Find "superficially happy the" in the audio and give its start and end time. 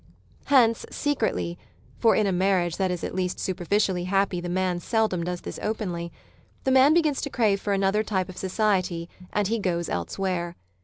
3.39-4.49